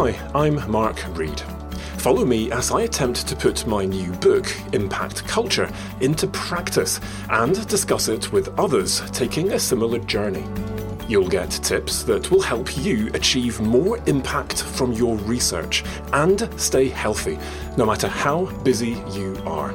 [0.00, 1.40] Hi, I'm Mark Reed.
[1.96, 5.68] Follow me as I attempt to put my new book, Impact Culture,
[6.00, 10.44] into practice and discuss it with others taking a similar journey.
[11.08, 15.82] You'll get tips that will help you achieve more impact from your research
[16.12, 17.36] and stay healthy,
[17.76, 19.72] no matter how busy you are.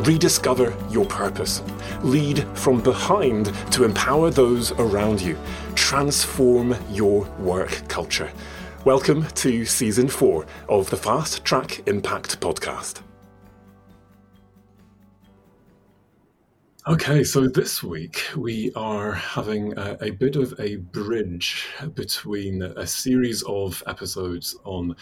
[0.00, 1.62] Rediscover your purpose.
[2.02, 5.38] Lead from behind to empower those around you.
[5.76, 8.32] Transform your work culture.
[8.86, 13.00] Welcome to season four of the Fast Track Impact podcast.
[16.86, 22.86] Okay, so this week we are having a, a, bit of a bridge between a
[22.86, 24.94] series of episodes on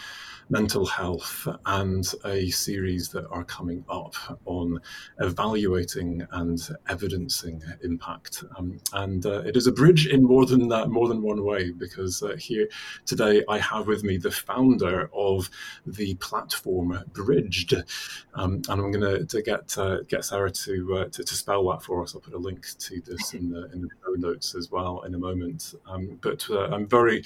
[0.49, 4.79] mental health and a series that are coming up on
[5.19, 8.43] evaluating and evidencing impact.
[8.57, 11.71] Um, and uh, it is a bridge in more than that, more than one way,
[11.71, 12.67] because uh, here
[13.05, 15.49] today I have with me the founder of
[15.85, 17.73] the platform Bridged,
[18.35, 21.81] um, and I'm going to get uh, get Sarah to, uh, to, to spell that
[21.81, 22.13] for us.
[22.13, 25.15] I'll put a link to this in the in the show notes as well in
[25.15, 25.73] a moment.
[25.87, 27.23] Um, but uh, I'm very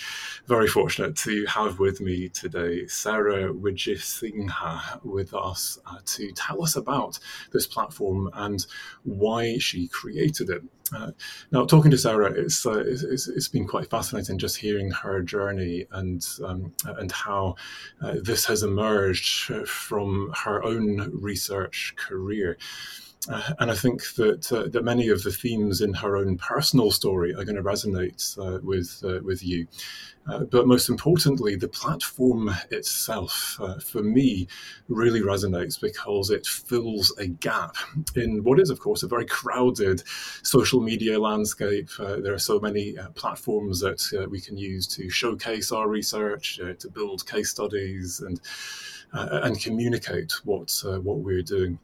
[0.47, 2.87] very fortunate to have with me today.
[2.87, 7.17] Sarah Sarah Wijesinghe with us uh, to tell us about
[7.51, 8.63] this platform and
[9.01, 10.61] why she created it.
[10.95, 11.11] Uh,
[11.51, 15.87] now, talking to Sarah, it's, uh, it's, it's been quite fascinating just hearing her journey
[15.91, 17.55] and um, and how
[17.99, 22.57] uh, this has emerged from her own research career.
[23.27, 26.89] Uh, and I think that uh, that many of the themes in her own personal
[26.89, 29.67] story are going to resonate uh, with uh, with you.
[30.27, 34.47] Uh, but most importantly, the platform itself, uh, for me,
[34.87, 37.75] really resonates because it fills a gap
[38.15, 40.03] in what is, of course, a very crowded
[40.43, 41.89] social media landscape.
[41.97, 47.25] there are so many platforms that we can use to showcase our research, to build
[47.25, 48.39] case studies, and
[49.11, 51.79] and communicate what what we're doing.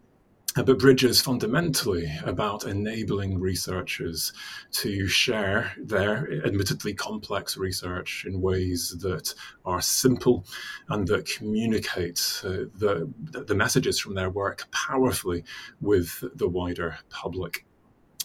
[0.56, 4.32] But Bridge is fundamentally about enabling researchers
[4.72, 9.34] to share their admittedly complex research in ways that
[9.66, 10.46] are simple
[10.88, 15.44] and that communicate uh, the, the messages from their work powerfully
[15.82, 17.66] with the wider public.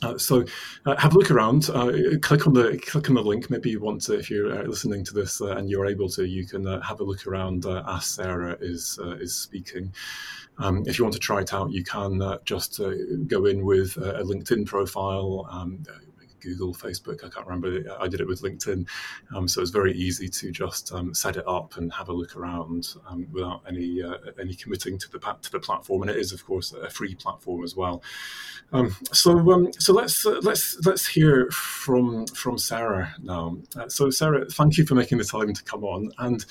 [0.03, 0.45] Uh, so
[0.87, 1.69] uh, have a look around.
[1.71, 3.51] Uh, click on the click on the link.
[3.51, 6.25] Maybe you want to, if you're uh, listening to this uh, and you're able to,
[6.25, 9.93] you can have a look around as Sarah is is speaking.
[10.59, 12.81] Um, if you want to try it out, you can just
[13.27, 15.47] go in with a LinkedIn profile.
[15.51, 15.85] Um,
[16.41, 17.25] Google, Facebook.
[17.25, 17.83] I can't remember.
[18.01, 18.89] I did it with LinkedIn,
[19.35, 22.37] um, so it's very easy to just um, set it up and have a look
[22.37, 26.03] around um, without any uh, any committing to the to the platform.
[26.03, 28.03] And it is, of course, a free platform as well.
[28.73, 33.59] Um, so um, so let's uh, let's let's hear from from Sarah now.
[33.77, 36.45] Uh, so Sarah, thank you for making the time to come on, and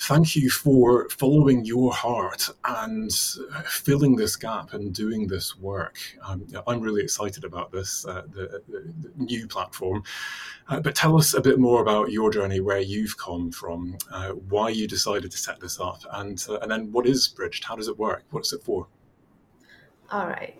[0.00, 3.12] thank you for following your heart and
[3.64, 5.98] filling this gap and doing this work.
[6.24, 10.02] Um, I'm really excited about this, uh, the, the, the, new platform.
[10.68, 14.30] Uh, but tell us a bit more about your journey, where you've come from, uh,
[14.50, 17.62] why you decided to set this up, and uh, and then what is Bridged?
[17.62, 18.24] How does it work?
[18.30, 18.88] What's it for?
[20.10, 20.58] All right.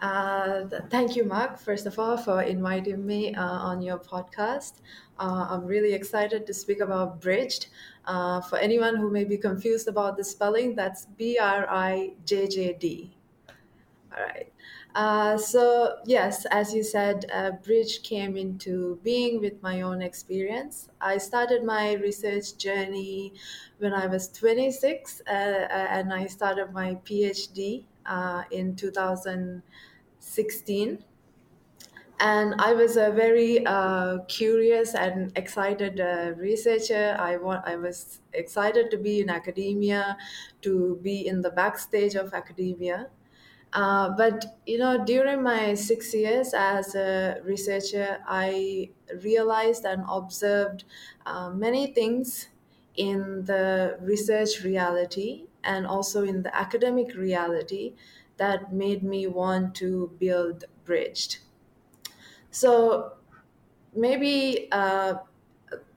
[0.00, 4.82] Uh, thank you, Mark, first of all, for inviting me uh, on your podcast.
[5.18, 7.68] Uh, I'm really excited to speak about Bridged.
[8.50, 12.76] For anyone who may be confused about the spelling, that's B R I J J
[12.78, 13.16] D.
[14.12, 14.52] All right.
[14.96, 20.88] Uh, so, yes, as you said, uh, Bridge came into being with my own experience.
[21.02, 23.34] I started my research journey
[23.78, 31.04] when I was 26, uh, and I started my PhD uh, in 2016
[32.18, 37.14] and I was a very uh, curious and excited uh, researcher.
[37.18, 40.16] I want, I was excited to be in academia,
[40.62, 43.10] to be in the backstage of academia.
[43.72, 48.90] Uh, but you know, during my six years as a researcher, I
[49.22, 50.84] realized and observed
[51.26, 52.48] uh, many things
[52.94, 57.94] in the research reality and also in the academic reality
[58.38, 61.40] that made me want to build Bridged.
[62.50, 63.18] So
[63.94, 65.16] maybe uh,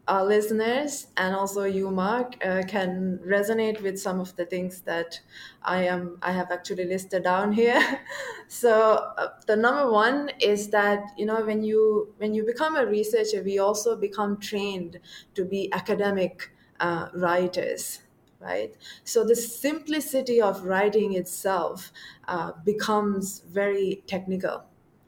[0.09, 5.19] our listeners and also you, Mark, uh, can resonate with some of the things that
[5.61, 7.81] I am I have actually listed down here.
[8.47, 8.71] so
[9.17, 13.43] uh, the number one is that you know when you when you become a researcher,
[13.43, 14.99] we also become trained
[15.35, 17.99] to be academic uh, writers
[18.41, 18.73] right?
[19.03, 21.91] So the simplicity of writing itself
[22.25, 24.63] uh, becomes very technical,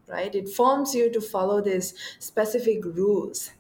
[0.08, 0.34] right?
[0.36, 3.52] It forms you to follow these specific rules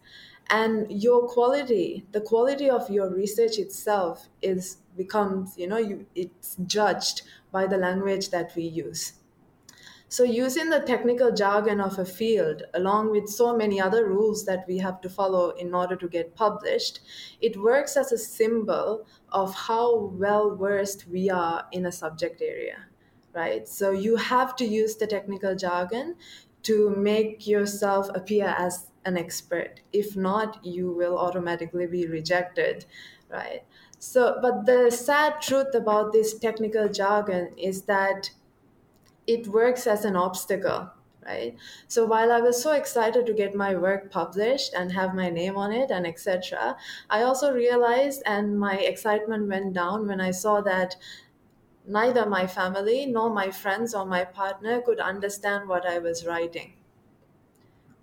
[0.52, 6.58] and your quality the quality of your research itself is becomes you know you it's
[6.66, 9.14] judged by the language that we use
[10.10, 14.68] so, using the technical jargon of a field, along with so many other rules that
[14.68, 17.00] we have to follow in order to get published,
[17.40, 22.88] it works as a symbol of how well versed we are in a subject area,
[23.34, 23.70] right?
[23.70, 26.18] So, you have to use the technical jargon
[26.64, 29.82] to make yourself appear as an expert.
[29.92, 32.86] If not, you will automatically be rejected,
[33.30, 33.66] right?
[34.00, 38.32] So, but the sad truth about this technical jargon is that
[39.28, 40.90] it works as an obstacle
[41.26, 41.56] right
[41.88, 45.56] so while i was so excited to get my work published and have my name
[45.56, 46.76] on it and etc
[47.10, 50.96] i also realized and my excitement went down when i saw that
[51.86, 56.78] neither my family nor my friends or my partner could understand what i was writing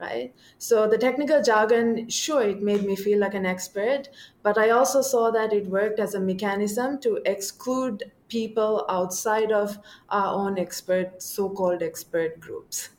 [0.01, 0.35] right?
[0.59, 4.09] So the technical jargon sure it made me feel like an expert
[4.43, 9.79] but i also saw that it worked as a mechanism to exclude people outside of
[10.09, 12.91] our own expert so-called expert groups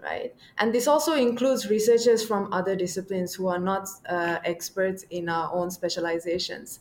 [0.00, 0.34] right?
[0.58, 5.52] And this also includes researchers from other disciplines who are not uh, experts in our
[5.52, 6.80] own specializations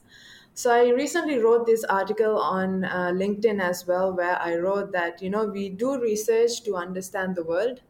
[0.61, 5.21] so i recently wrote this article on uh, linkedin as well where i wrote that
[5.21, 7.81] you know we do research to understand the world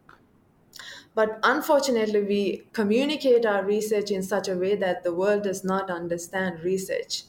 [1.15, 5.89] but unfortunately, we communicate our research in such a way that the world does not
[5.89, 7.23] understand research.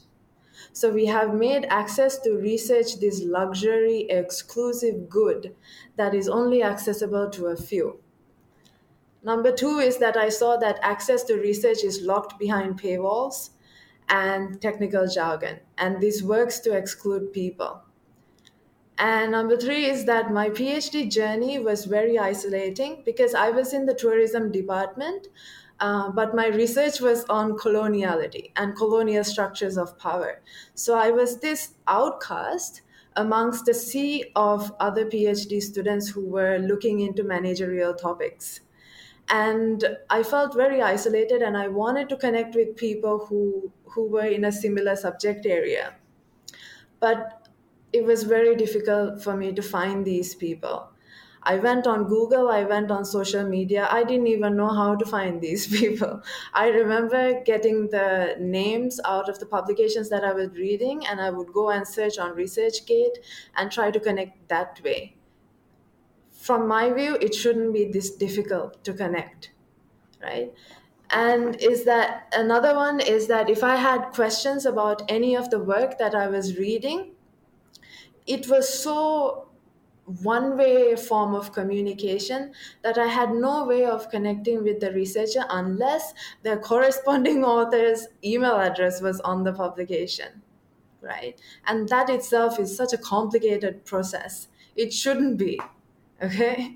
[0.73, 5.55] So we have made access to research this luxury, exclusive good
[5.97, 8.03] that is only accessible to a few.
[9.23, 13.51] Number two is that I saw that access to research is locked behind paywalls
[14.09, 17.83] and technical jargon, and this works to exclude people.
[18.97, 23.85] And number three is that my PhD journey was very isolating because I was in
[23.85, 25.27] the tourism department,
[25.79, 30.41] uh, but my research was on coloniality and colonial structures of power.
[30.75, 32.81] So I was this outcast
[33.15, 38.61] amongst a sea of other PhD students who were looking into managerial topics.
[39.29, 44.25] And I felt very isolated, and I wanted to connect with people who, who were
[44.25, 45.95] in a similar subject area.
[46.99, 47.47] But
[47.93, 50.89] it was very difficult for me to find these people.
[51.43, 53.87] I went on Google, I went on social media.
[53.89, 56.21] I didn't even know how to find these people.
[56.53, 61.29] I remember getting the names out of the publications that I was reading, and I
[61.31, 63.17] would go and search on ResearchGate
[63.55, 65.18] and try to connect that way.
[66.49, 69.51] From my view, it shouldn't be this difficult to connect,
[70.19, 70.51] right?
[71.11, 75.59] And is that another one is that if I had questions about any of the
[75.59, 77.11] work that I was reading,
[78.25, 79.49] it was so
[80.23, 85.43] one way form of communication that I had no way of connecting with the researcher
[85.51, 90.41] unless the corresponding author's email address was on the publication.
[90.99, 91.39] Right.
[91.67, 94.47] And that itself is such a complicated process.
[94.75, 95.59] It shouldn't be.
[96.21, 96.75] Okay.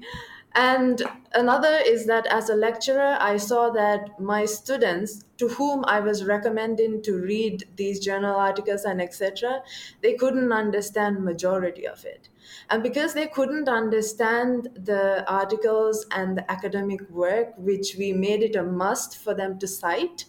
[0.56, 1.02] And
[1.34, 6.26] another is that as a lecturer, I saw that my students, to whom I was
[6.26, 9.64] recommending to read these journal articles and etc.,
[10.02, 12.30] they couldn't understand majority of it.
[12.70, 18.56] And because they couldn't understand the articles and the academic work, which we made it
[18.56, 20.26] a must for them to cite,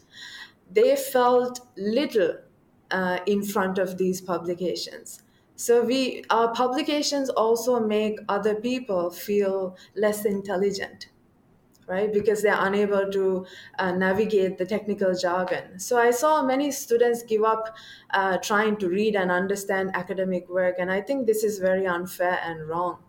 [0.70, 2.38] they felt little
[2.90, 5.24] uh, in front of these publications.
[5.56, 11.08] So we our publications also make other people feel less intelligent,
[11.88, 12.12] right?
[12.12, 13.46] Because they're unable to
[13.78, 15.78] uh, navigate the technical jargon.
[15.80, 17.76] So I saw many students give up
[18.11, 22.40] uh, trying to read and understand academic work, and I think this is very unfair
[22.42, 23.02] and wrong.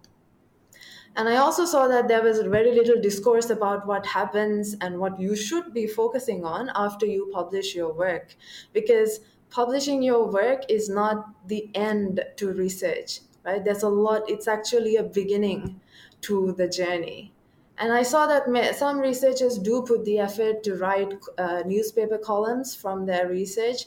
[1.15, 5.19] And I also saw that there was very little discourse about what happens and what
[5.19, 8.35] you should be focusing on after you publish your work.
[8.73, 9.21] Because
[9.55, 13.63] publishing your work is not the end to research, right?
[13.63, 15.79] There's a lot, it's actually a beginning
[16.21, 17.33] to the journey.
[17.77, 22.75] And I saw that some researchers do put the effort to write uh, newspaper columns
[22.75, 23.85] from their research,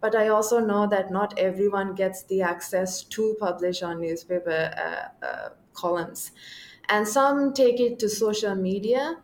[0.00, 5.24] but I also know that not everyone gets the access to publish on newspaper uh,
[5.26, 6.30] uh, columns.
[6.88, 9.22] And some take it to social media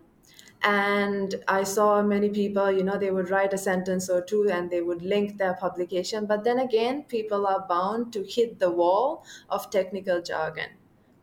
[0.64, 4.71] and i saw many people you know they would write a sentence or two and
[4.71, 6.26] they would link their publication.
[6.26, 10.71] But then again people are bound to hit the wall of technical jargon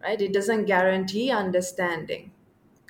[0.01, 0.19] right?
[0.21, 2.31] It doesn't guarantee understanding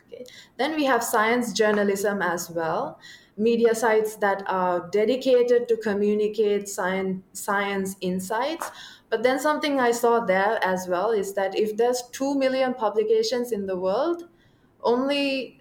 [0.07, 0.25] okay?
[0.57, 2.99] Then we have science journalism as well.
[3.37, 8.69] Media sites that are dedicated to communicate science science insights.
[9.09, 13.51] But then something i saw there as well is that if there's 2 million publications
[13.51, 14.27] in the world
[14.83, 15.60] only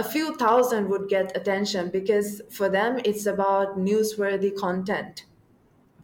[0.00, 5.26] a few thousand would get attention because for them it's about newsworthy content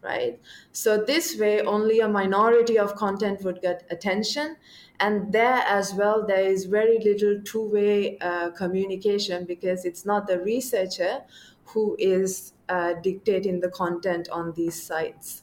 [0.03, 0.41] right?
[0.73, 4.57] So this way only a minority of content would get attention.
[5.01, 10.41] And there as well there is very little two-way uh, communication because it's not the
[10.41, 11.25] researcher
[11.65, 15.43] who is uh, dictating the content on these sites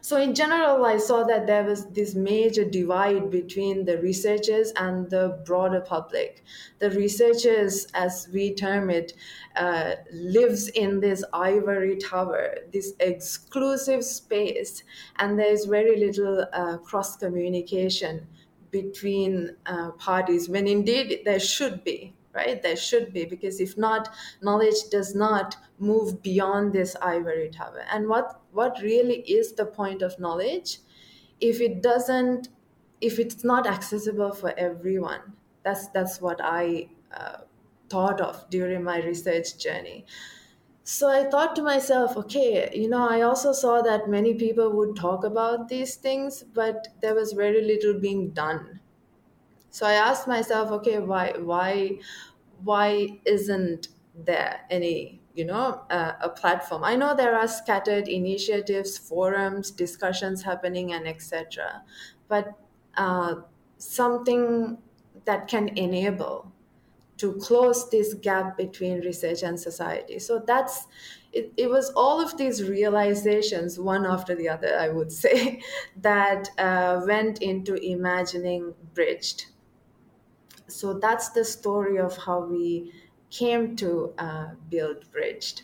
[0.00, 5.10] so in general, I saw that there was this major divide between the researchers and
[5.10, 6.44] the broader public.
[6.78, 9.12] The researchers, as we term it,
[9.56, 14.82] uh, lives in this ivory tower, this exclusive space,
[15.16, 18.28] and there is very little uh, cross communication
[18.70, 20.48] between uh, parties.
[20.48, 22.62] When indeed there should be right?
[22.62, 24.08] There should be, because if not,
[24.42, 27.84] knowledge does not move beyond this ivory tower.
[27.90, 30.78] And what, what really is the point of knowledge?
[31.40, 32.48] If it doesn't,
[33.00, 37.38] if it's not accessible for everyone, that's, that's what I uh,
[37.88, 40.04] thought of during my research journey.
[40.84, 44.96] So I thought to myself, okay, you know, I also saw that many people would
[44.96, 48.77] talk about these things, but there was very little being done.
[49.70, 52.00] So I asked myself, okay, why, why,
[52.62, 56.82] why isn't there any you know uh, a platform?
[56.84, 61.84] I know there are scattered initiatives forums discussions happening and etc
[62.26, 62.58] but
[62.96, 63.36] uh,
[63.76, 64.78] something
[65.24, 66.52] that can enable
[67.18, 70.18] to close this gap between research and society.
[70.20, 70.86] So that's
[71.32, 75.62] it, it was all of these realizations one after the other i would say
[75.96, 79.46] that uh, went into imagining bridged
[80.68, 82.92] so that's the story of how we
[83.30, 85.62] came to uh, build Bridged.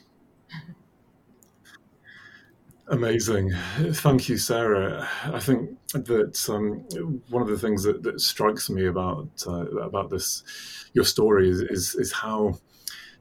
[2.88, 3.50] Amazing.
[3.92, 5.08] Thank you, Sarah.
[5.24, 10.10] I think that um, one of the things that, that strikes me about uh, about
[10.10, 10.44] this
[10.92, 12.58] your story is, is, is how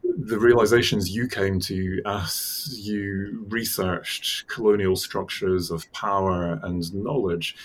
[0.03, 7.55] the realizations you came to as you researched colonial structures of power and knowledge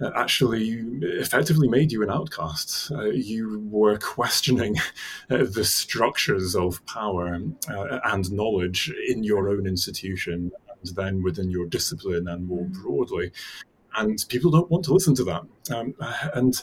[0.00, 2.90] uh, actually effectively made you an outcast.
[2.92, 4.76] Uh, you were questioning
[5.30, 10.52] uh, the structures of power uh, and knowledge in your own institution
[10.84, 13.32] and then within your discipline and more broadly
[13.96, 15.42] and people don't want to listen to that.
[15.74, 15.94] Um,
[16.34, 16.60] and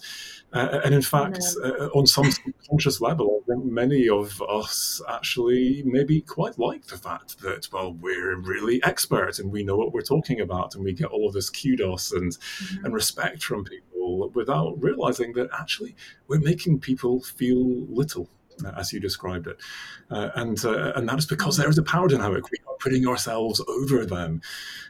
[0.53, 5.83] uh, and in fact, uh, on some subconscious level, I think many of us actually
[5.85, 10.01] maybe quite like the fact that well, we're really expert and we know what we're
[10.01, 12.85] talking about, and we get all of this kudos and mm-hmm.
[12.85, 15.95] and respect from people without realizing that actually
[16.27, 18.29] we're making people feel little
[18.77, 19.57] as you described it.
[20.09, 22.49] Uh, and uh, and that is because there is a power dynamic.
[22.51, 24.41] We are putting ourselves over them.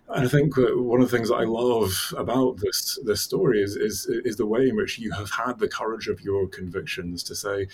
[0.10, 3.76] And I think one of the things that I love about this this story is,
[3.76, 7.36] is is the way in which you have had the courage of your convictions to
[7.36, 7.68] say,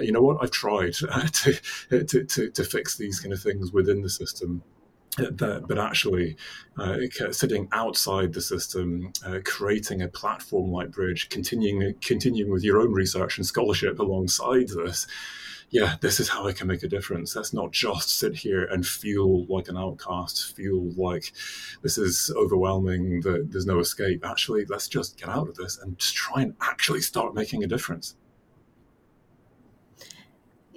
[0.00, 0.94] you know what, I've tried
[1.42, 4.62] to, to, to, to fix these kind of things within the system.
[5.18, 6.36] That, but actually,
[6.78, 6.96] uh,
[7.32, 12.92] sitting outside the system, uh, creating a platform like Bridge, continuing continuing with your own
[12.92, 15.06] research and scholarship alongside this,
[15.72, 17.36] yeah, this is how I can make a difference.
[17.36, 21.32] Let's not just sit here and feel like an outcast, feel like
[21.82, 24.24] this is overwhelming, that there's no escape.
[24.24, 27.66] Actually, let's just get out of this and just try and actually start making a
[27.66, 28.16] difference.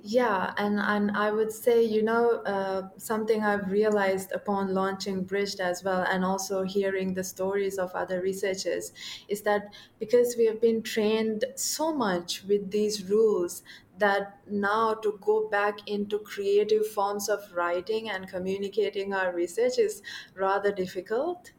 [0.07, 5.59] Yeah, and, and I would say, you know, uh, something I've realized upon launching Bridged
[5.59, 8.93] as well, and also hearing the stories of other researchers,
[9.27, 13.63] is that because we have been trained so much with these rules
[13.97, 20.03] that now to go back into creative forms of writing and communicating our research is
[20.35, 21.53] rather difficult.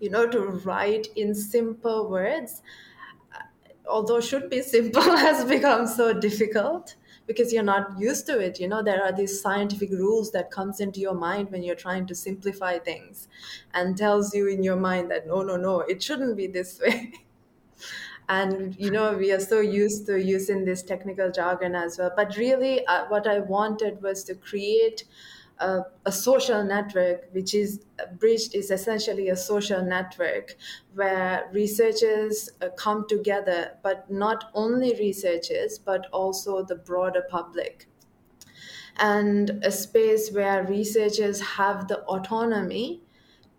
[0.00, 2.62] You know, to write in simple words,
[3.32, 3.44] uh,
[3.88, 8.68] although should be simple, has become so difficult because you're not used to it you
[8.68, 12.14] know there are these scientific rules that comes into your mind when you're trying to
[12.14, 13.28] simplify things
[13.74, 17.12] and tells you in your mind that no no no it shouldn't be this way.
[18.28, 22.12] And you know we are so used to using this technical jargon as well.
[22.14, 25.04] But really uh, what i wanted was to create
[25.58, 27.80] a, a, social network which is
[28.18, 30.56] bridged is essentially a social network
[30.94, 37.88] where researchers uh, come together but not only researchers but also the broader public.
[38.98, 43.02] And a space where researchers have the autonomy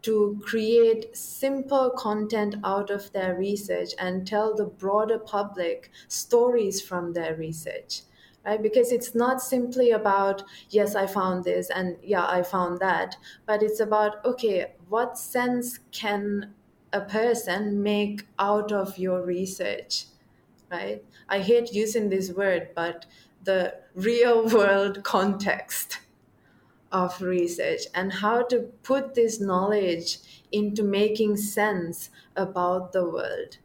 [0.04, 7.14] to create simple content out of their research and tell the broader public stories from
[7.14, 8.02] their research
[8.48, 13.18] right because it's not simply about yes i found this and yeah i found that
[13.46, 16.54] but it's about okay what sense can
[16.94, 20.06] a person make out of your research
[20.72, 23.06] right i hate using this word but
[23.44, 26.00] the real world context
[26.92, 30.20] of research and how to put this knowledge
[30.52, 33.58] into making sense about the world.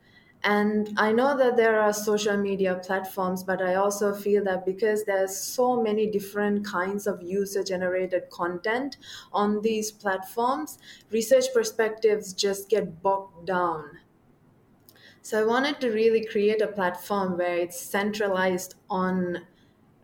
[0.45, 5.05] And I know that there are social media platforms, but I also feel that because
[5.05, 8.97] there's so many different kinds of user generated content
[9.33, 10.79] on these platforms,
[11.11, 14.01] research perspectives just get bogged down.
[15.21, 19.47] So I wanted to really create a platform where it's centralized on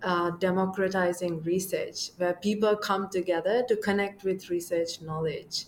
[0.02, 5.66] uh, democratizing research, where people come together to connect with research knowledge.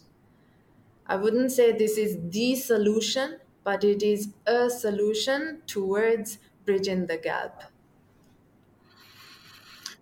[1.07, 7.17] I wouldn't say this is the solution, but it is a solution towards bridging the
[7.17, 7.65] gap.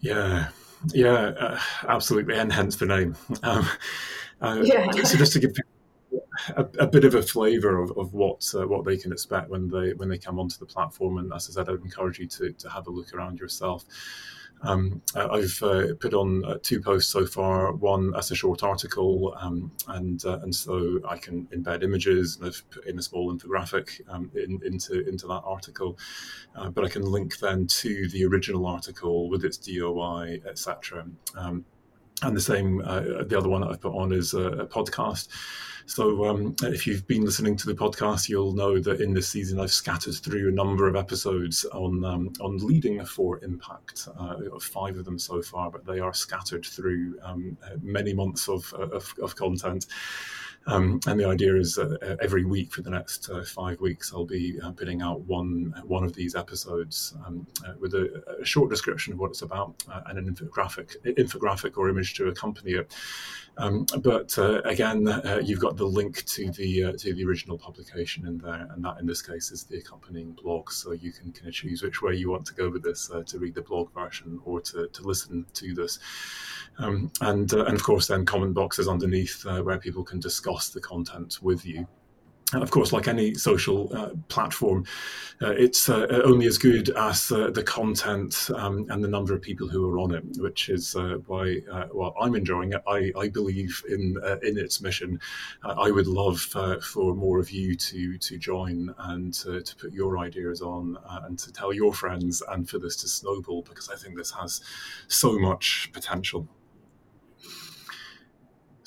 [0.00, 0.48] Yeah,
[0.94, 3.16] yeah, uh, absolutely, and hence the name.
[3.42, 3.68] Um,
[4.40, 4.90] uh, yeah.
[5.04, 5.52] So just to give
[6.56, 9.68] a, a, bit of a flavour of, of what uh, what they can expect when
[9.68, 12.26] they when they come onto the platform, and as I said, I would encourage you
[12.26, 13.84] to, to have a look around yourself.
[14.62, 17.72] Um, I've uh, put on uh, two posts so far.
[17.72, 22.46] One as a short article, um, and uh, and so I can embed images, and
[22.46, 25.98] I've put in a small infographic um, in, into into that article.
[26.56, 31.06] Uh, but I can link then to the original article with its DOI, etc.
[31.36, 31.64] Um,
[32.22, 35.28] and the same, uh, the other one that I've put on is a, a podcast.
[35.88, 39.58] So, um, if you've been listening to the podcast, you'll know that in this season
[39.58, 44.06] I've scattered through a number of episodes on um, on leading for impact.
[44.18, 48.70] Uh, five of them so far, but they are scattered through um, many months of,
[48.74, 49.86] of, of content.
[50.68, 54.26] Um, and the idea is uh, every week for the next uh, five weeks, I'll
[54.26, 58.68] be uh, putting out one one of these episodes um, uh, with a, a, short
[58.68, 62.94] description of what it's about uh, and an infographic infographic or image to accompany it.
[63.56, 65.08] Um, but uh, again,
[65.42, 68.98] you've got the link to the uh, to the original publication in there, and that
[69.00, 70.70] in this case is the accompanying blog.
[70.70, 73.22] So you can kind of choose which way you want to go with this uh,
[73.24, 75.98] to read the blog version or to, to listen to this.
[76.78, 80.80] Um, and uh, and of course, then comment boxes underneath where people can discuss the
[80.80, 81.86] content with you.
[82.54, 84.86] And of course, like any social uh, platform,
[85.42, 89.42] uh, it's uh, only as good as uh, the content um, and the number of
[89.42, 92.82] people who are on it, which is uh, why, uh, well, I'm enjoying it.
[92.88, 95.20] I, I believe in in its mission.
[95.62, 100.18] I would love for more of you to to join and to, to put your
[100.18, 104.16] ideas on and to tell your friends and for this to snowball because I think
[104.16, 104.62] this has
[105.06, 106.48] so much potential.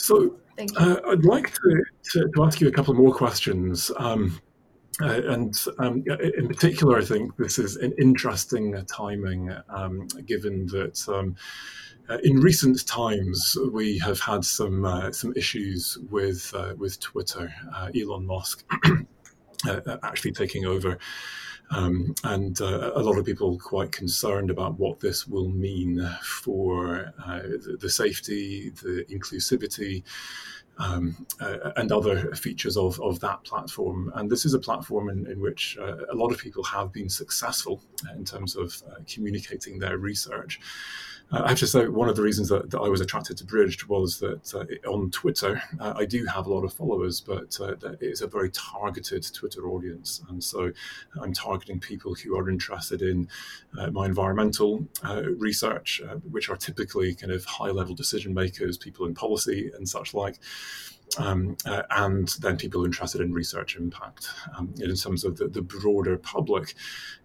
[0.01, 0.35] So
[0.77, 3.91] uh, I'd like to, to, to, ask you a couple more questions.
[3.97, 4.41] Um,
[4.99, 11.07] uh, and um, in particular, I think this is an interesting timing, um, given that
[11.07, 11.35] um,
[12.09, 17.53] uh, in recent times we have had some uh, some issues with uh, with Twitter.
[17.73, 18.65] Uh, Elon Musk
[20.03, 20.97] actually taking over.
[21.71, 27.13] Um, and uh, a lot of people quite concerned about what this will mean for
[27.25, 30.03] uh, the, the, safety, the inclusivity,
[30.77, 34.11] um, uh, and other features of, of that platform.
[34.15, 37.09] And this is a platform in, in which uh, a lot of people have been
[37.09, 37.81] successful
[38.15, 40.59] in terms of uh, communicating their research.
[41.31, 43.45] Uh, I have to say, one of the reasons that, that I was attracted to
[43.45, 47.57] Bridged was that uh, on Twitter, uh, I do have a lot of followers, but
[47.61, 50.21] uh, it's a very targeted Twitter audience.
[50.29, 50.71] And so
[51.21, 53.29] I'm targeting people who are interested in
[53.77, 59.05] uh, my environmental uh, research, which are typically kind of high level decision makers, people
[59.05, 60.39] in policy and such like
[61.17, 64.29] um, uh, and then people interested in research impact.
[64.57, 66.75] Um, in terms of the, the, broader public,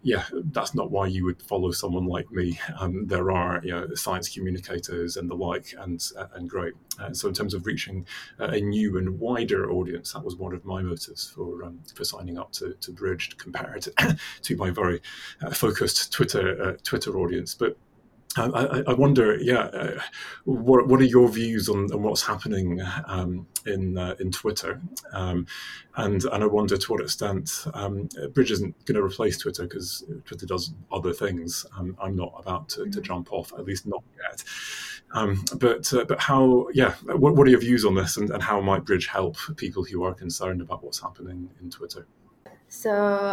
[0.01, 2.59] yeah, that's not why you would follow someone like me.
[2.79, 6.73] Um, there are you know, science communicators and the like, and uh, and great.
[6.99, 8.05] Uh, so in terms of reaching
[8.39, 12.37] a new and wider audience, that was one of my motives for um, for signing
[12.37, 13.87] up to, to Bridged compared
[14.41, 15.01] to my very
[15.41, 17.53] uh, focused Twitter uh, Twitter audience.
[17.53, 17.77] But
[18.37, 20.01] I, I, wonder, yeah, uh,
[20.45, 24.81] what what are your views on, on what's happening um, in uh, in Twitter,
[25.13, 25.47] um,
[25.95, 30.03] and and I wonder to what extent um, Bridge isn't going to replace Twitter because
[30.25, 31.65] Twitter does other things.
[31.77, 33.01] Um, I'm not about to, to, mm-hmm.
[33.01, 34.43] jump off, at least not yet.
[35.13, 38.43] Um, but uh, but how, yeah, what, what are your views on this, and, and
[38.43, 42.05] how might Bridge help people who are concerned about what's happening in Twitter?
[42.69, 42.91] So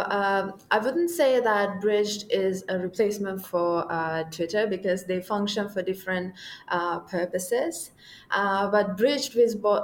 [0.09, 5.67] um, I wouldn't say that Bridged is a replacement for uh, Twitter because they function
[5.69, 6.35] for different
[6.69, 7.91] uh, purposes.
[8.31, 9.83] Uh, but Bridged was, bo-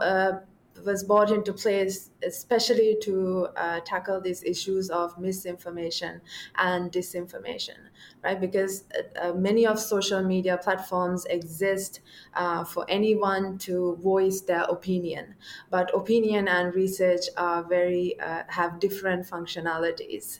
[0.86, 6.22] was brought into place especially to uh, tackle these issues of misinformation
[6.56, 7.78] and disinformation,
[8.24, 8.40] right?
[8.40, 12.02] Because uh, uh, many of social media platforms exist
[12.34, 15.36] uh, for anyone to voice their opinion,
[15.70, 20.40] but opinion and research are very uh, have different functionalities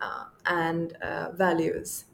[0.00, 0.96] uh, and
[1.36, 2.06] values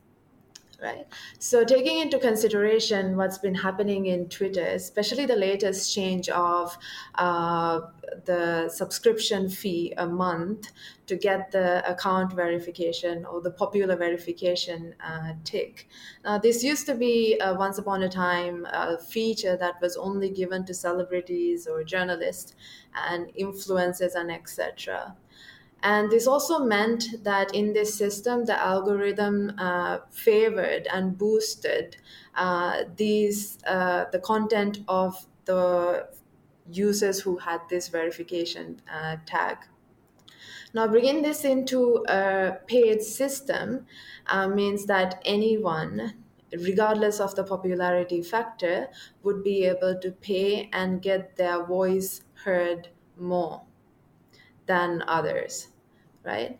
[0.83, 1.07] right?
[1.39, 6.77] So, taking into consideration what's been happening in Twitter, especially the latest change of
[7.17, 7.81] uh,
[8.25, 10.73] the subscription fee a month
[11.07, 15.89] to get the account verification or the popular verification uh, tick.
[16.25, 20.31] Now, this used to be uh, once upon a time a feature that was only
[20.31, 22.55] given to celebrities or journalists
[22.95, 25.17] and influencers and etc.
[25.83, 31.97] And this also meant that in this system, the algorithm uh, favored and boosted
[32.35, 36.09] uh, these uh, the content of the
[36.71, 39.59] users who had this verification uh, tag.
[40.75, 43.87] Now, bringing this into a paid system
[44.27, 48.89] uh, means that anyone, regardless of the popularity factor,
[49.23, 53.67] would be able to pay and get their voice heard more
[54.71, 55.69] than others,
[56.25, 56.59] right?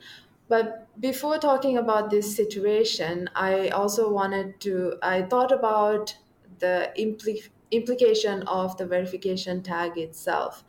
[0.49, 6.17] But before talking about this situation, I also wanted to, I thought about
[6.59, 10.65] the impli- implication of the verification tag itself.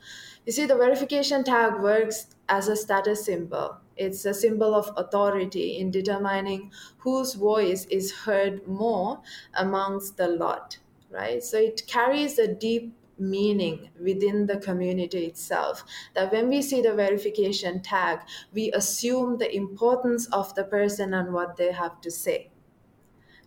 [0.45, 3.77] You see, the verification tag works as a status symbol.
[3.95, 9.21] It's a symbol of authority in determining whose voice is heard more
[9.53, 11.43] amongst the lot, right?
[11.43, 15.85] So it carries a deep meaning within the community itself.
[16.15, 18.19] That when we see the verification tag,
[18.51, 22.51] we assume the importance of the person and what they have to say.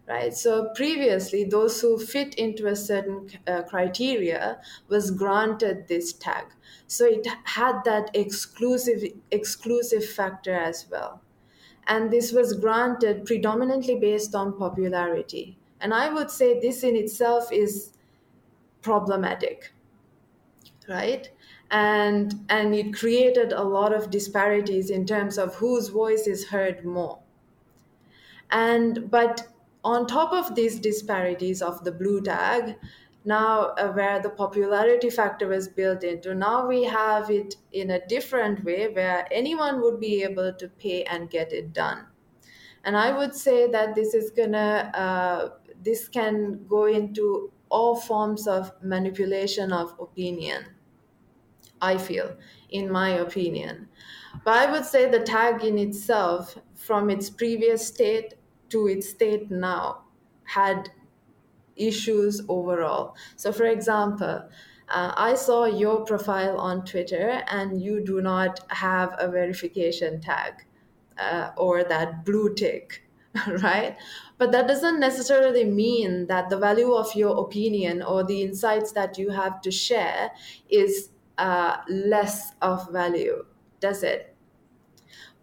[0.07, 0.35] Right.
[0.35, 6.45] So previously, those who fit into a certain uh, criteria was granted this tag.
[6.87, 11.23] So it had that exclusive exclusive factor as well,
[11.87, 15.57] and this was granted predominantly based on popularity.
[15.81, 17.94] And I would say this in itself is
[18.85, 19.73] problematic
[20.89, 21.31] right?
[21.71, 26.85] And and it created a lot of disparities in terms of whose voice is heard
[26.85, 27.21] more.
[28.51, 29.49] And but
[29.85, 32.79] on top of these disparities of the blue tag
[33.27, 38.07] now uh, where the popularity factor is built into now we have it in a
[38.07, 42.07] different way where anyone would be able to pay and get it done.
[42.85, 45.51] And i would say that this is gonna uh,
[45.83, 50.77] this can go into all forms of manipulation of opinion
[51.81, 52.37] I feel,
[52.71, 53.89] in my opinion.
[54.45, 58.35] But I would say the tag in itself, from its previous state
[58.71, 60.05] to its state now,
[60.45, 60.91] had
[61.77, 63.17] issues overall.
[63.37, 64.49] So, for example,
[64.89, 70.67] uh, I saw your profile on Twitter and you do not have a verification tag
[71.19, 73.04] uh, or that blue tick,
[73.63, 73.97] right?
[74.39, 79.19] But that doesn't necessarily mean that the value of your opinion or the insights that
[79.19, 80.31] you have to share
[80.69, 83.45] is uh, less of value,
[83.81, 84.34] does it?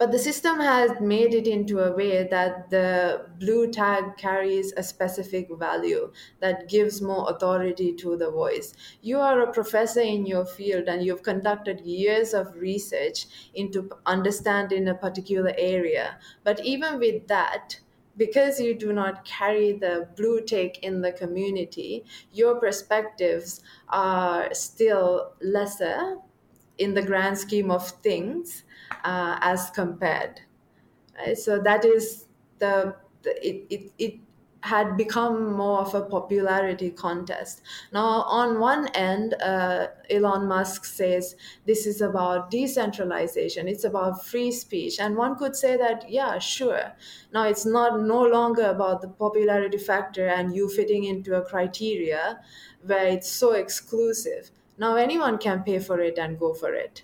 [0.02, 4.82] But the system has made it into a way that the blue tag carries a
[4.82, 8.74] specific value that gives more authority to the voice.
[9.04, 14.88] You are a professor in your field and you've conducted years of research into understanding
[14.88, 16.20] a particular area.
[16.44, 17.80] But even with that,
[18.18, 25.36] because you do not carry the blue tick in the community, your perspectives are still
[25.42, 26.18] lesser
[26.80, 28.64] in the grand scheme of things
[29.04, 30.42] uh, as compared.
[31.18, 31.38] Right?
[31.38, 32.28] So that is
[32.60, 34.20] the, the it, it, it
[34.64, 37.62] had become more of a popularity contest.
[37.92, 41.36] Now, on one end, uh, Elon Musk says
[41.66, 45.00] this is about decentralization, it's about free speech.
[45.00, 46.94] And one could say that, yeah, sure.
[47.34, 52.40] Now, it's not no longer about the popularity factor and you fitting into a criteria
[52.86, 54.52] where it's so exclusive.
[54.78, 57.04] Now, anyone can pay for it and go for it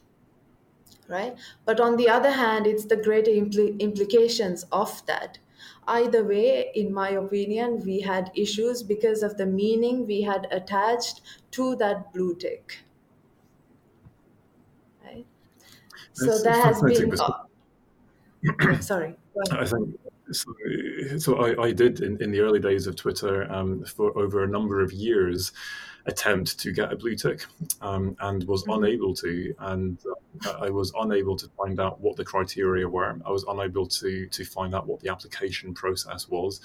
[1.08, 1.36] right?
[1.66, 5.40] But on the other hand, it's the greater impl- implications of that
[5.88, 11.22] Either way, in my opinion, we had issues because of the meaning we had attached
[11.52, 12.80] to that blue tick.
[15.04, 15.26] Right?
[16.12, 17.14] So It's there has been.
[17.18, 19.18] Uh, sorry.
[19.52, 19.98] I think
[20.32, 20.52] so.
[21.18, 24.48] so I, I did in, in the early days of Twitter um, for over a
[24.48, 25.54] number of years
[26.08, 27.46] attempt to get a blue tick
[27.82, 28.78] um, and was Mhm.
[28.78, 29.54] unable to.
[29.60, 29.98] And
[30.46, 33.20] uh, I was unable to find out what the criteria were.
[33.26, 36.62] I was unable to to find out what the application process was.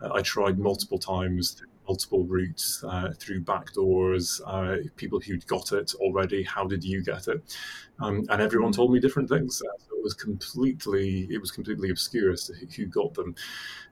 [0.00, 1.52] Uh, I tried multiple times.
[1.52, 6.42] through Multiple routes uh, through backdoors, uh, people who'd got it already.
[6.42, 7.56] How did you get it?
[8.00, 9.62] Um, and everyone told me different things.
[9.62, 13.34] Uh, so was completely, it was completely obscure as to who got them.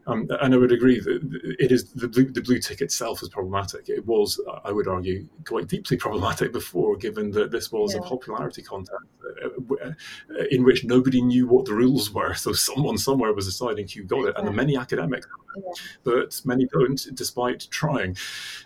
[0.06, 3.28] Um, and I would agree that it is the blue, the blue tick itself is
[3.28, 3.88] problematic.
[3.88, 8.62] It was, I would argue, quite deeply problematic before, given that this was a popularity
[8.62, 9.02] contest.
[10.50, 12.34] in which nobody knew what the rules were.
[12.44, 15.26] So someone somewhere was deciding who got it, and the many academics,
[16.02, 18.18] but many don't, despite trying.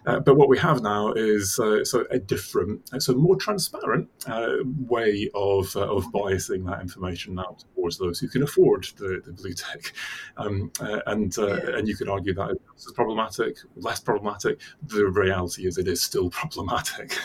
[0.05, 4.57] Uh, but what we have now is uh, so a different, so more transparent uh,
[4.89, 9.33] way of uh, of biasing that information out towards those who can afford the, the
[9.33, 9.93] blue tick,
[10.37, 11.77] um, uh, and yeah.
[11.77, 14.61] and you could argue that it's problematic, less problematic.
[14.83, 17.17] The reality is, it is still problematic.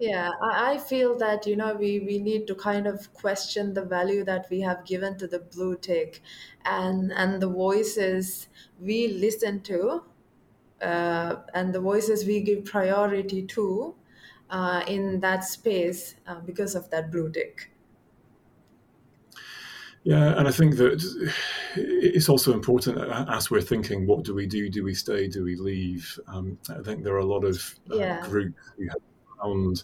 [0.00, 3.84] Yeah, I, I feel that, you know, we, we need to kind of question the
[3.84, 6.22] value that we have given to the blue tick
[6.64, 8.48] and and the voices
[8.80, 10.02] we listen to
[10.80, 13.94] uh, and the voices we give priority to
[14.50, 17.72] uh, in that space uh, because of that blue tick.
[20.08, 21.04] Yeah, and I think that
[21.76, 22.96] it's also important
[23.28, 24.70] as we're thinking, what do we do?
[24.70, 25.28] Do we stay?
[25.28, 26.18] Do we leave?
[26.28, 28.26] Um, I think there are a lot of uh, yeah.
[28.26, 29.02] groups who have
[29.38, 29.82] found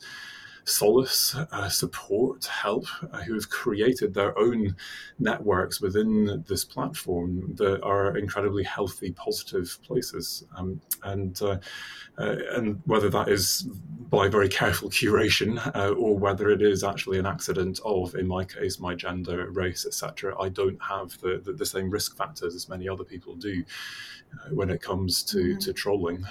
[0.64, 4.74] solace, uh, support, help, uh, who have created their own
[5.18, 10.44] networks within this platform that are incredibly healthy, positive places.
[10.57, 11.59] Um, and uh,
[12.18, 13.68] uh and whether that is
[14.09, 18.44] by very careful curation uh, or whether it is actually an accident of, in my
[18.44, 22.68] case, my gender, race, etc., I don't have the, the, the, same risk factors as
[22.68, 23.64] many other people do
[24.35, 25.59] uh, when it comes to, mm-hmm.
[25.59, 26.24] to trolling.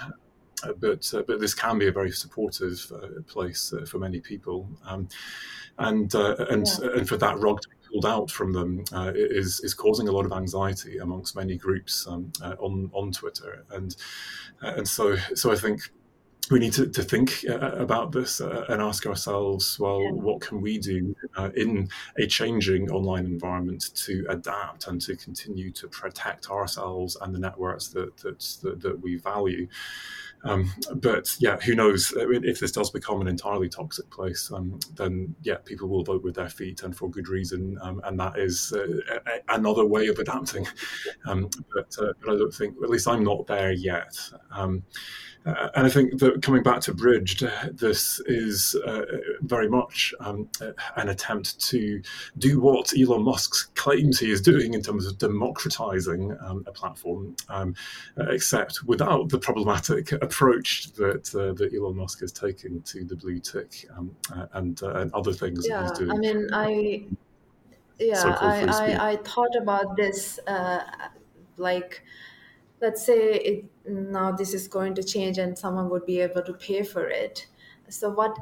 [0.63, 4.69] Uh, but uh, but this can be a very supportive uh, place for many people,
[4.85, 5.07] um,
[5.77, 6.89] and and yeah.
[6.95, 8.83] and for that rug to be pulled out from them
[9.15, 13.95] is is causing a lot of anxiety amongst many groups um, on on Twitter, and
[14.61, 15.81] and so so I think
[16.51, 20.11] we need to, to think uh, about this uh, and ask ourselves, well, yeah.
[20.11, 25.71] what can we do uh, in a changing online environment to adapt and to continue
[25.71, 29.67] to protect ourselves and the networks that that, that, that we value?
[30.43, 32.13] Um, but yeah, who knows?
[32.15, 36.35] If this does become an entirely toxic place, um, then yeah, people will vote with
[36.35, 38.85] their feet and for good reason, um, and that is uh,
[39.25, 40.67] a- another way of adapting.
[41.25, 44.17] Um, but, uh, but I don't think, at least I'm not there yet.
[45.45, 49.01] Uh, and I think that coming back to Bridged, this is uh,
[49.41, 50.49] very much um,
[50.95, 52.01] an attempt to
[52.37, 57.35] do what Elon Musk claims he is doing in terms of democratizing um, a platform,
[57.49, 57.75] um,
[58.29, 63.39] except without the problematic approach that, uh, that Elon Musk is taking to the blue
[63.39, 66.11] tick um, uh, and, uh, and other things yeah, he's doing.
[66.11, 67.05] I mean, I
[67.99, 70.81] yeah, I, I, I, thought about this uh,
[71.57, 72.03] like
[72.81, 76.53] let's say it, now this is going to change and someone would be able to
[76.53, 77.47] pay for it.
[77.89, 78.37] So what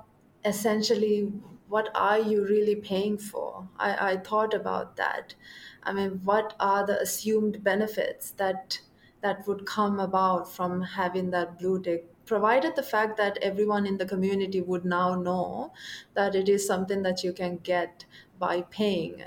[0.45, 1.31] essentially
[1.67, 3.69] what are you really paying for?
[3.77, 5.35] I, I thought about that.
[5.83, 8.81] I mean what are the assumed benefits that
[9.21, 12.07] that would come about from having that blue tick?
[12.25, 15.73] Provided the fact that everyone in the community would now know
[16.13, 18.05] that it is something that you can get
[18.39, 19.23] by paying.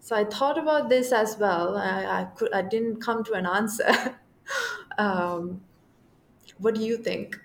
[0.00, 1.76] So i thought about this as well.
[1.76, 4.20] I, I could i didn't come to an answer
[4.96, 5.60] Um,
[6.58, 7.36] what do you think?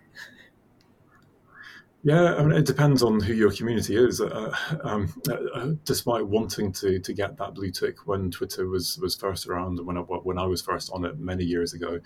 [2.04, 4.22] Yeah, I mean, it depends on who your community is.
[4.22, 9.16] Uh, um, uh, despite wanting to to get that blue tick when Twitter was was
[9.16, 12.00] first around and when I, when I was first on it many years ago,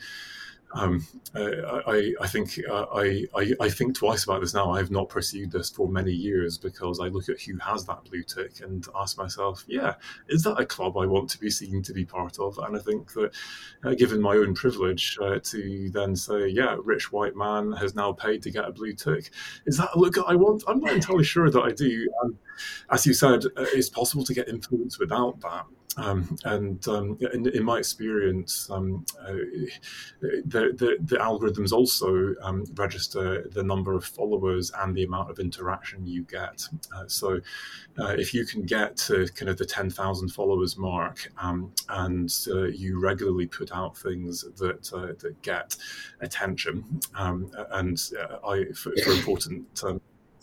[0.75, 1.05] um,
[1.35, 4.71] I, I, think uh, I, I, I, think twice about this now.
[4.71, 8.03] I have not pursued this for many years because I look at who has that
[8.05, 9.95] blue tick and ask myself, yeah,
[10.29, 12.57] is that a club I want to be seen to be part of?
[12.57, 13.31] And I think that,
[13.83, 18.11] uh, given my own privilege, uh, to then say, yeah, rich white man has now
[18.11, 19.29] paid to get a blue tick,
[19.65, 20.63] is that a look I want?
[20.67, 22.09] I'm not entirely sure that I do.
[22.23, 22.37] And
[22.89, 25.65] as you said, uh, it's possible to get influence without that.
[25.97, 29.33] Um, and um, in, in, my experience, um, uh,
[30.21, 35.39] the, the, the, algorithms also um, register the number of followers and the amount of
[35.39, 36.67] interaction you get.
[36.95, 37.39] Uh, so
[37.99, 42.63] uh, if you can get to kind of the 10,000 followers mark um, and uh,
[42.63, 45.75] you regularly put out things that, uh, that get
[46.21, 49.83] attention, um, and uh, I, for, for important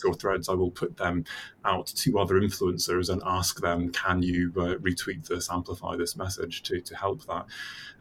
[0.04, 1.24] or threads, I will put them
[1.64, 6.62] out to other influencers and ask them, can you uh, retweet this, amplify this message
[6.64, 7.46] to, to help that?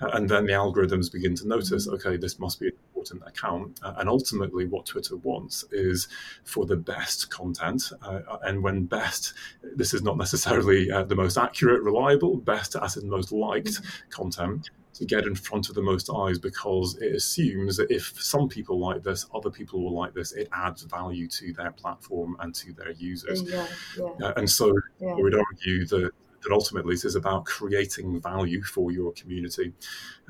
[0.01, 1.95] Uh, and then the algorithms begin to notice, mm-hmm.
[1.95, 3.79] okay, this must be an important account.
[3.83, 6.07] Uh, and ultimately, what Twitter wants is
[6.43, 7.91] for the best content.
[8.01, 9.33] Uh, and when best,
[9.75, 14.09] this is not necessarily uh, the most accurate, reliable, best as in most liked mm-hmm.
[14.09, 18.49] content to get in front of the most eyes because it assumes that if some
[18.49, 20.33] people like this, other people will like this.
[20.33, 23.43] It adds value to their platform and to their users.
[23.43, 23.65] Yeah,
[23.97, 24.27] yeah.
[24.27, 25.11] Uh, and so yeah.
[25.11, 29.73] I would argue that that ultimately it is about creating value for your community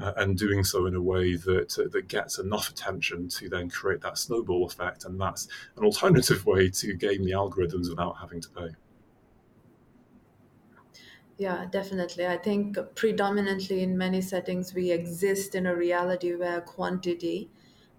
[0.01, 3.69] uh, and doing so in a way that uh, that gets enough attention to then
[3.69, 8.41] create that snowball effect and that's an alternative way to game the algorithms without having
[8.41, 8.69] to pay
[11.39, 12.27] Yeah, definitely.
[12.27, 17.49] I think predominantly in many settings, we exist in a reality where quantity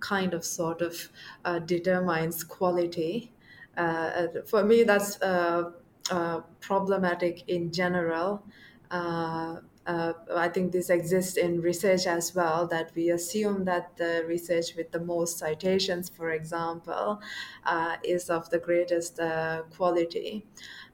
[0.00, 1.08] kind of sort of
[1.44, 3.32] uh, determines quality.
[3.76, 5.72] Uh, for me, that's uh,
[6.10, 8.46] uh, problematic in general.
[8.90, 14.22] Uh, uh, I think this exists in research as well, that we assume that the
[14.28, 17.20] research with the most citations, for example,
[17.64, 20.46] uh, is of the greatest uh, quality.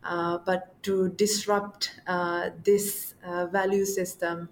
[0.06, 4.48] Uh, but to disrupt uh, this uh, value system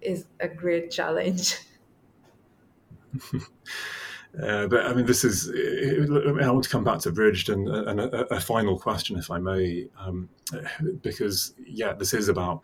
[0.00, 1.56] is a great challenge.
[4.42, 5.50] Uh, but I mean, this is.
[5.50, 9.38] I want to come back to Bridged and, and a, a, final question, if I
[9.38, 10.26] may, um,
[11.02, 12.62] because yeah, this is about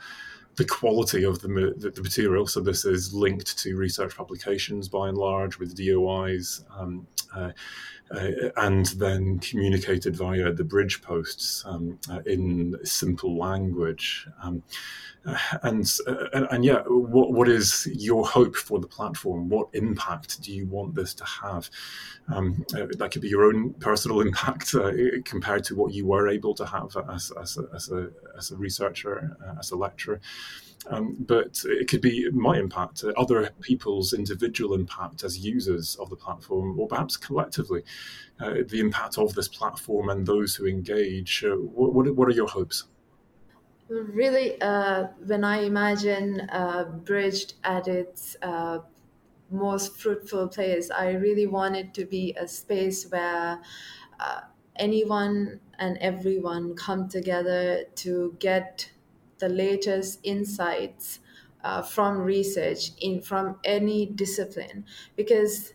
[0.58, 2.46] the quality of the, the, material.
[2.46, 7.52] So this is linked to research publications by and large with DOIs, um, uh,
[8.10, 14.26] uh, and then communicated via the bridge posts um, uh, in simple language.
[14.42, 14.62] Um,
[15.62, 19.48] and, uh, and yeah, what what is your hope for the platform?
[19.48, 21.68] What impact do you want this to have?
[22.32, 24.92] Um, uh, that could be your own personal impact uh,
[25.24, 28.56] compared to what you were able to have as as a, as a, as a
[28.56, 30.20] researcher, uh, as a lecturer.
[30.86, 36.08] Um, but it could be my impact, uh, other people's individual impact as users of
[36.08, 37.82] the platform, or perhaps collectively,
[38.40, 41.44] uh, the impact of this platform and those who engage.
[41.44, 42.84] what, what are your hopes?
[43.88, 48.80] Really, uh, when I imagine uh, Bridged at its uh,
[49.50, 53.60] most fruitful place, I really want it to be a space where
[54.20, 54.40] uh,
[54.76, 58.90] anyone and everyone come together to get
[59.38, 61.20] the latest insights
[61.62, 64.84] uh, from research in from any discipline,
[65.16, 65.74] because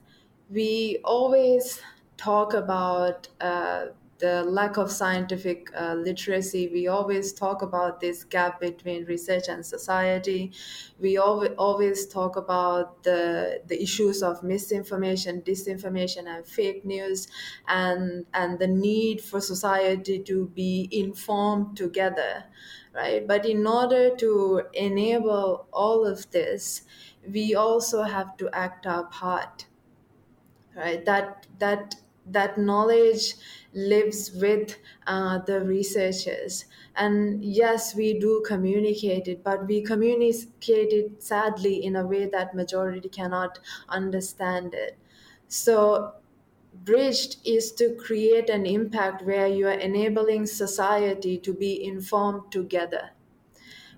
[0.49, 1.81] we always
[2.17, 3.87] talk about uh,
[4.25, 6.69] the lack of scientific uh, literacy.
[6.69, 10.53] We always talk about this gap between research and society.
[10.99, 17.27] We al- always talk about the, the issues of misinformation, disinformation, and fake news,
[17.67, 22.45] and, and the need for society to be informed together,
[22.93, 23.27] right?
[23.27, 26.83] But in order to enable all of this,
[27.27, 29.67] we also have to act our part
[30.75, 33.35] right that that that knowledge
[33.73, 36.65] lives with uh, the researchers.
[36.95, 42.53] And yes, we do communicate it, but we communicate it sadly in a way that
[42.53, 43.59] majority cannot
[43.89, 44.97] understand it.
[45.47, 46.15] So
[46.73, 53.11] bridged is to create an impact where you are enabling society to be informed together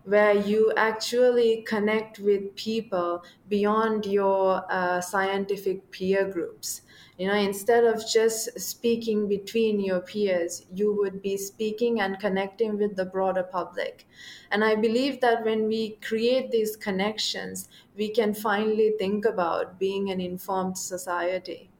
[0.04, 6.82] where you actually connect with people beyond your uh, scientific peer groups
[7.18, 12.78] you know instead of just speaking between your peers you would be speaking and connecting
[12.78, 14.08] with the broader public.
[14.52, 20.10] And i believe that when we create these connections we can finally think about being
[20.12, 21.72] an informed society.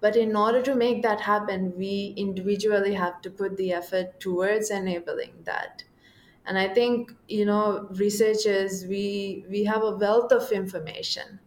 [0.00, 4.68] But in order to make that happen we individually have to put the effort towards
[4.68, 5.84] enabling that.
[6.46, 11.40] And i think you know researchers we we have a wealth of information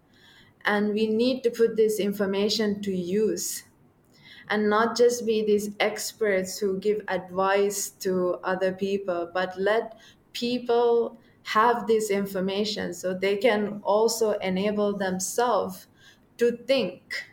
[0.66, 3.64] and we need to put this information to use.
[4.50, 9.98] And not just be these experts who give advice to other people but let
[10.34, 15.88] people have this information so they can also enable themselves
[16.38, 17.26] to think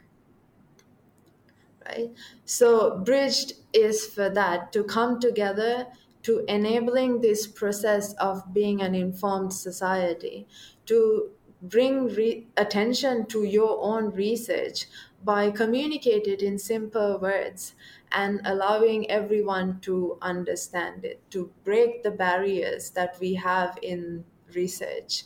[1.87, 2.11] right?
[2.45, 5.87] So bridged is for that to come together
[6.23, 10.47] to enabling this process of being an informed society
[10.87, 11.31] to
[11.63, 14.87] bring re- attention to your own research
[15.23, 17.75] by communicating it in simple words
[18.13, 25.25] and allowing everyone to understand it to break the barriers that we have in research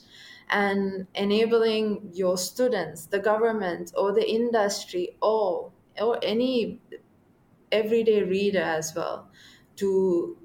[0.50, 6.80] and enabling your students the government or the industry or or any
[7.72, 9.30] everyday reader as well
[9.76, 10.38] to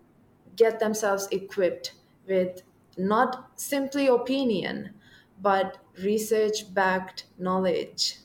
[0.56, 1.95] get themselves equipped
[2.28, 2.63] with
[2.97, 4.98] not simply opinion
[5.42, 8.17] but research backed knowledge.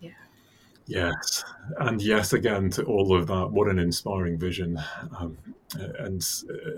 [0.00, 0.10] Yeah.
[0.86, 1.44] Yes.
[1.78, 4.78] And yes, again, to all of that, what an inspiring vision.
[5.18, 5.36] Um,
[5.74, 6.24] and,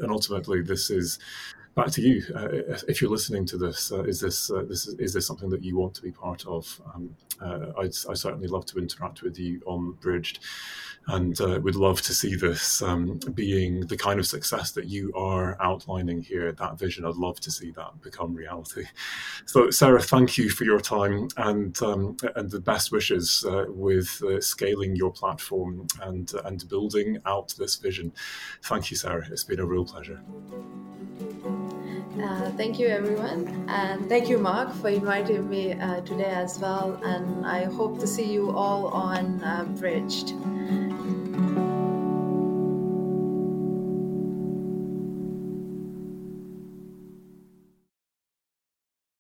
[0.01, 1.19] and ultimately, this is
[1.75, 2.23] back to you.
[2.35, 2.49] Uh,
[2.89, 5.63] if you're listening to this, uh, is this uh, this is, is, this something that
[5.63, 6.81] you want to be part of?
[6.95, 10.41] Um, uh, I'd, certainly love to interact with you on Bridged.
[11.07, 15.11] and uh, would love to see this um, being the kind of success that you
[15.15, 16.53] are outlining here.
[16.53, 18.85] That vision, I'd love to see that become reality.
[19.47, 24.23] So, Sarah, thank you for your time and um, and the best wishes uh, with
[24.41, 28.13] scaling your platform and and building out this vision.
[28.63, 29.27] Thank you, Sarah.
[29.31, 30.21] It's been a real pleasure.
[32.23, 33.65] Uh, thank you, everyone.
[33.69, 37.01] And thank you, Mark, for inviting me uh, today as well.
[37.03, 40.35] And I hope to see you all on uh, Bridged.